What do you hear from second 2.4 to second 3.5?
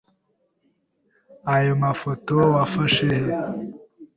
wafashe he?